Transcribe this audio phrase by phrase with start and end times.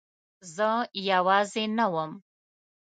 [0.55, 0.69] زه
[1.11, 2.11] یوازې نه وم.